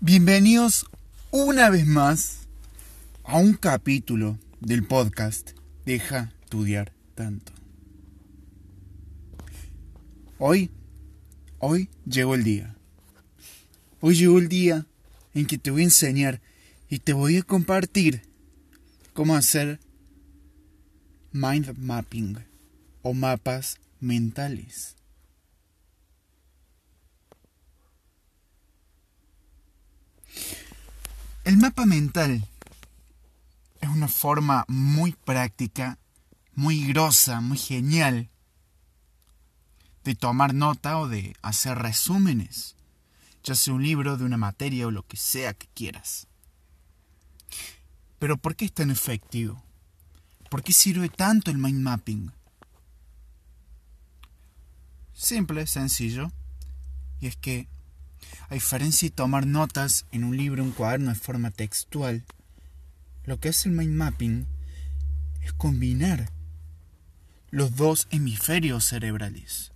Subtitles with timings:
[0.00, 0.86] Bienvenidos
[1.32, 2.46] una vez más
[3.24, 5.50] a un capítulo del podcast
[5.84, 7.50] Deja estudiar tanto.
[10.38, 10.70] Hoy,
[11.58, 12.76] hoy llegó el día.
[14.00, 14.86] Hoy llegó el día
[15.34, 16.40] en que te voy a enseñar
[16.88, 18.22] y te voy a compartir
[19.14, 19.80] cómo hacer
[21.32, 22.38] mind mapping
[23.02, 24.97] o mapas mentales.
[31.48, 32.46] El mapa mental
[33.80, 35.98] es una forma muy práctica,
[36.54, 38.28] muy grosa, muy genial
[40.04, 42.76] de tomar nota o de hacer resúmenes,
[43.44, 46.26] ya sea un libro de una materia o lo que sea que quieras.
[48.18, 49.64] Pero ¿por qué es tan efectivo?
[50.50, 52.30] ¿Por qué sirve tanto el mind mapping?
[55.14, 56.30] Simple, sencillo,
[57.20, 57.68] y es que
[58.48, 62.24] a diferencia de tomar notas en un libro, un cuaderno de forma textual,
[63.24, 64.46] lo que hace el mind mapping
[65.42, 66.30] es combinar
[67.50, 69.72] los dos hemisferios cerebrales.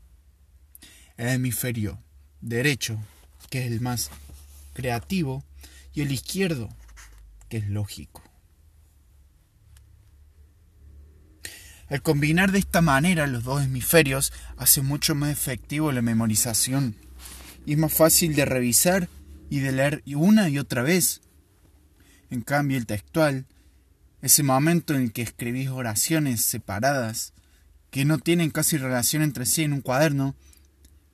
[1.16, 1.98] El hemisferio
[2.41, 2.98] derecho,
[3.50, 4.11] que es el más
[4.72, 5.44] creativo,
[5.94, 6.69] y el izquierdo,
[7.48, 8.22] que es lógico.
[11.88, 16.97] Al combinar de esta manera los dos hemisferios hace mucho más efectivo la memorización
[17.64, 19.08] y es más fácil de revisar
[19.50, 21.20] y de leer una y otra vez.
[22.30, 23.46] En cambio, el textual,
[24.20, 27.34] ese momento en el que escribís oraciones separadas,
[27.91, 30.34] que no tienen casi relación entre sí en un cuaderno,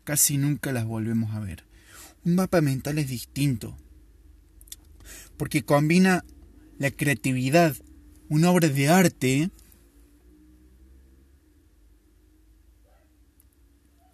[0.04, 1.64] casi nunca las volvemos a ver.
[2.24, 3.76] Un mapa mental es distinto,
[5.36, 6.24] porque combina
[6.78, 7.74] la creatividad,
[8.28, 9.50] una obra de arte,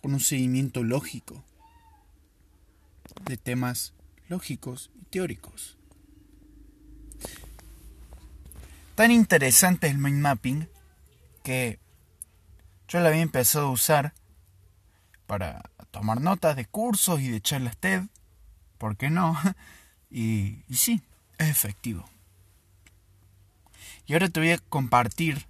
[0.00, 1.44] con un seguimiento lógico
[3.22, 3.92] de temas
[4.28, 5.76] lógicos y teóricos.
[8.94, 10.68] Tan interesante es el mind mapping
[11.42, 11.78] que
[12.88, 14.14] yo lo había empezado a usar
[15.26, 18.02] para tomar notas de cursos y de charlas TED,
[18.78, 19.36] ¿por qué no?
[20.10, 21.02] Y, y sí,
[21.38, 22.08] es efectivo.
[24.06, 25.44] Y ahora te voy a compartir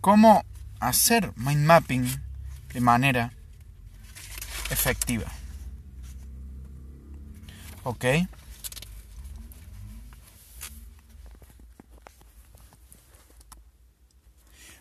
[0.00, 0.44] cómo
[0.78, 2.06] hacer mind mapping
[2.72, 3.32] de manera
[4.82, 5.30] efectiva.
[7.84, 8.04] ¿Ok?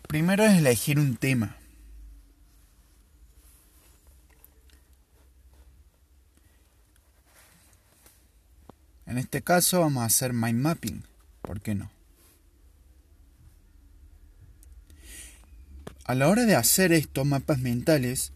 [0.08, 1.56] Primero es elegir un tema.
[9.06, 11.04] En este caso vamos a hacer mind mapping.
[11.44, 11.92] ¿Por qué no?
[16.06, 18.34] A la hora de hacer estos mapas mentales,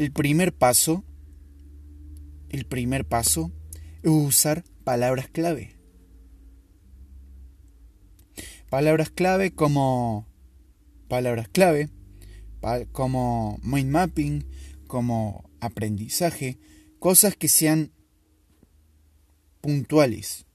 [0.00, 1.04] el primer paso,
[2.48, 3.52] el primer paso
[4.02, 5.76] es usar palabras clave.
[8.70, 10.26] Palabras clave como
[11.06, 11.90] palabras clave,
[12.92, 14.46] como mind mapping,
[14.86, 16.58] como aprendizaje,
[16.98, 17.92] cosas que sean
[19.60, 20.46] puntuales.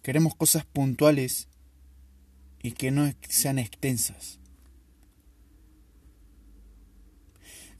[0.00, 1.48] Queremos cosas puntuales
[2.62, 4.39] y que no sean extensas.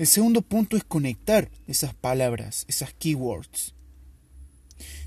[0.00, 3.74] El segundo punto es conectar esas palabras, esas keywords,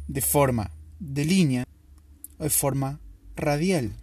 [0.07, 1.65] de forma de línea
[2.37, 2.99] o de forma
[3.35, 3.95] radial.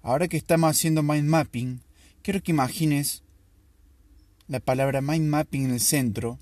[0.00, 1.82] Ahora que estamos haciendo mind mapping,
[2.22, 3.22] quiero que imagines
[4.48, 6.38] la palabra mind mapping en el centro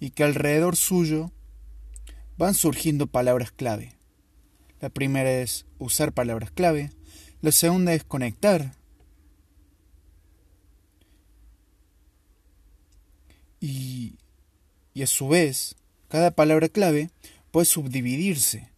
[0.00, 1.30] y que alrededor suyo
[2.38, 3.92] van surgiendo palabras clave.
[4.80, 6.90] La primera es usar palabras clave,
[7.42, 8.77] la segunda es conectar
[13.60, 14.14] Y,
[14.94, 15.76] y a su vez,
[16.08, 17.10] cada palabra clave
[17.50, 18.70] puede subdividirse,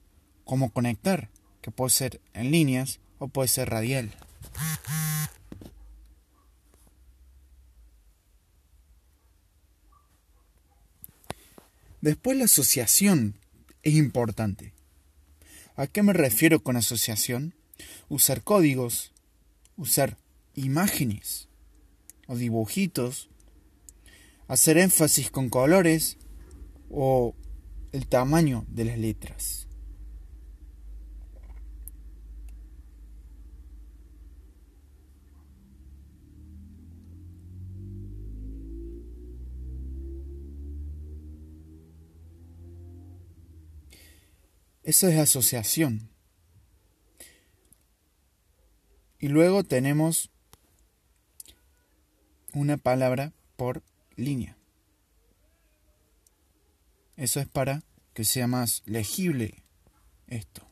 [0.44, 1.28] como conectar,
[1.60, 4.10] que puede ser en líneas o puede ser radial.
[12.00, 13.36] Después la asociación
[13.82, 14.72] es importante.
[15.76, 17.54] ¿A qué me refiero con asociación?
[18.08, 19.12] Usar códigos,
[19.76, 20.16] usar
[20.54, 21.48] imágenes
[22.26, 23.28] o dibujitos
[24.50, 26.18] hacer énfasis con colores
[26.90, 27.36] o
[27.92, 29.68] el tamaño de las letras.
[44.82, 46.10] Eso es asociación.
[49.20, 50.32] Y luego tenemos
[52.52, 53.84] una palabra por
[54.20, 54.56] línea.
[57.16, 57.82] Eso es para
[58.14, 59.62] que sea más legible
[60.26, 60.66] esto.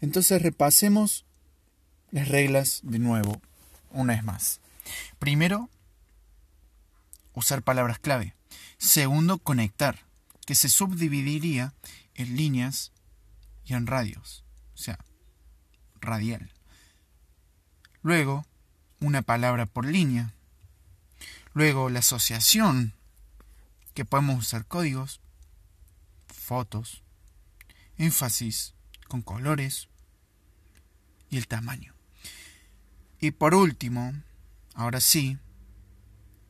[0.00, 1.24] Entonces repasemos
[2.10, 3.40] las reglas de nuevo,
[3.90, 4.60] una vez más.
[5.18, 5.70] Primero,
[7.34, 8.34] usar palabras clave.
[8.78, 10.00] Segundo, conectar,
[10.46, 11.74] que se subdividiría
[12.14, 12.92] en líneas
[13.64, 14.44] y en radios,
[14.74, 14.98] o sea,
[16.00, 16.52] radial.
[18.02, 18.46] Luego,
[19.00, 20.32] una palabra por línea.
[21.54, 22.94] Luego, la asociación,
[23.94, 25.20] que podemos usar códigos,
[26.26, 27.02] fotos,
[27.98, 28.74] énfasis
[29.08, 29.88] con colores
[31.30, 31.94] y el tamaño.
[33.20, 34.12] Y por último,
[34.74, 35.38] ahora sí,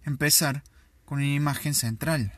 [0.05, 0.65] empezar
[1.05, 2.33] con una imagen central.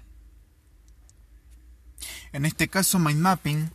[2.32, 3.70] En este caso, mind mapping,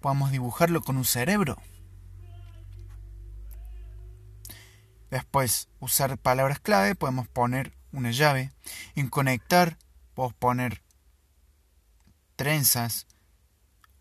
[0.00, 1.60] podemos dibujarlo con un cerebro.
[5.14, 8.50] Después, usar palabras clave, podemos poner una llave.
[8.96, 9.78] En conectar,
[10.12, 10.82] podemos poner
[12.34, 13.06] trenzas,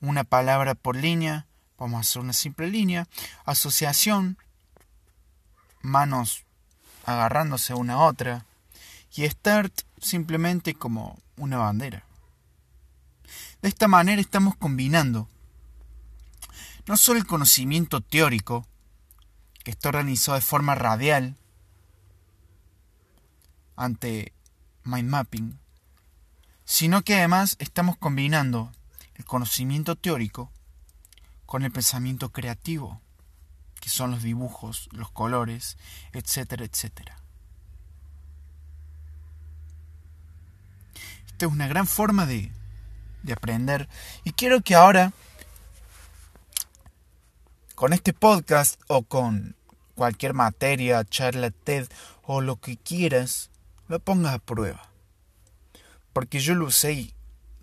[0.02, 1.46] una palabra por línea,
[1.78, 3.08] a hacer una simple línea.
[3.46, 4.40] Asociación,
[5.84, 6.46] manos
[7.06, 8.48] agarrándose una a otra.
[9.16, 12.06] Y start simplemente como una bandera.
[13.62, 15.30] De esta manera estamos combinando
[16.88, 18.68] no solo el conocimiento teórico,
[19.64, 21.38] que está organizado de forma radial
[23.76, 24.34] ante
[24.84, 25.60] mind mapping,
[26.66, 28.72] sino que además estamos combinando
[29.16, 30.52] el conocimiento teórico
[31.46, 33.02] con el pensamiento creativo,
[33.80, 35.78] que son los dibujos, los colores,
[36.14, 37.18] etcétera, etcétera.
[41.28, 42.52] Esta es una gran forma de,
[43.24, 43.90] de aprender
[44.24, 45.14] y quiero que ahora
[47.84, 49.58] con este podcast o con
[49.94, 51.90] cualquier materia, charla TED
[52.22, 53.50] o lo que quieras,
[53.90, 54.90] lo pongas a prueba.
[56.14, 57.14] Porque yo lo usé y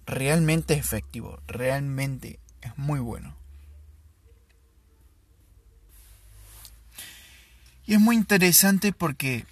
[0.05, 3.35] realmente es efectivo, realmente es muy bueno.
[7.87, 9.47] Y es muy interesante porque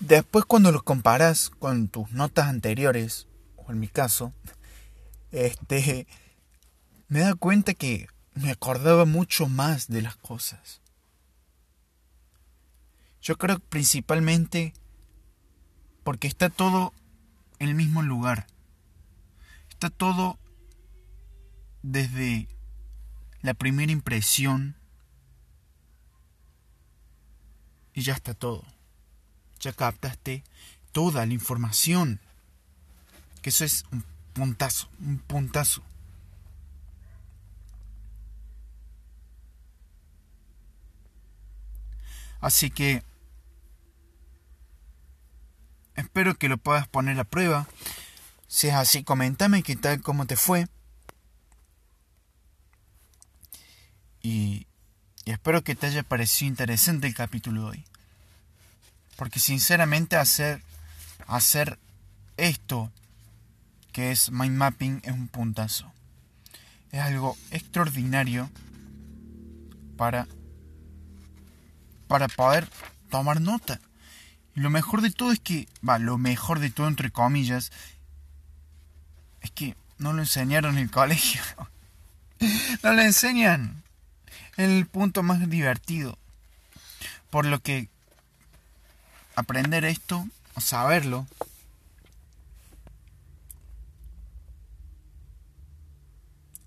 [0.00, 4.32] después cuando lo comparas con tus notas anteriores, o en mi caso,
[5.30, 6.08] este
[7.06, 10.80] me da cuenta que me acordaba mucho más de las cosas.
[13.22, 14.74] Yo creo principalmente
[16.02, 16.92] porque está todo
[17.58, 18.46] en el mismo lugar.
[19.70, 20.38] Está todo
[21.82, 22.48] desde
[23.40, 24.76] la primera impresión
[27.94, 28.64] y ya está todo.
[29.60, 30.44] Ya captaste
[30.92, 32.20] toda la información.
[33.40, 35.82] Que eso es un puntazo, un puntazo.
[42.44, 43.02] Así que
[45.96, 47.66] espero que lo puedas poner a prueba.
[48.48, 50.68] Si es así, coméntame qué tal, cómo te fue.
[54.20, 54.66] Y,
[55.24, 57.84] y espero que te haya parecido interesante el capítulo de hoy.
[59.16, 60.60] Porque sinceramente hacer,
[61.26, 61.78] hacer
[62.36, 62.92] esto,
[63.92, 65.90] que es mind mapping, es un puntazo.
[66.92, 68.50] Es algo extraordinario
[69.96, 70.28] para
[72.06, 72.68] para poder
[73.10, 73.80] tomar nota.
[74.56, 77.72] Y lo mejor de todo es que, va, lo mejor de todo entre comillas,
[79.40, 81.42] es que no lo enseñaron en el colegio.
[82.82, 83.82] no lo enseñan.
[84.56, 86.18] El punto más divertido.
[87.30, 87.88] Por lo que
[89.34, 91.26] aprender esto, o saberlo,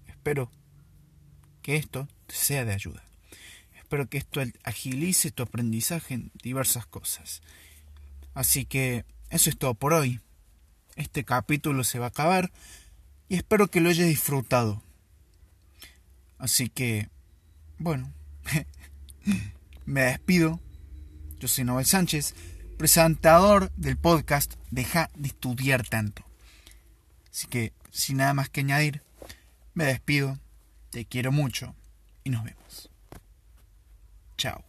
[0.07, 0.51] espero
[1.61, 3.06] que esto sea de ayuda.
[3.87, 7.41] Espero que esto agilice tu aprendizaje en diversas cosas.
[8.33, 10.19] Así que eso es todo por hoy.
[10.97, 12.51] Este capítulo se va a acabar
[13.29, 14.83] y espero que lo hayas disfrutado.
[16.37, 17.07] Así que,
[17.77, 18.11] bueno,
[19.85, 20.59] me despido.
[21.39, 22.35] Yo soy Noel Sánchez,
[22.77, 26.25] presentador del podcast Deja de estudiar tanto.
[27.31, 29.01] Así que, sin nada más que añadir,
[29.73, 30.37] me despido,
[30.89, 31.73] te quiero mucho
[32.25, 32.89] y nos vemos.
[34.37, 34.63] Ciao.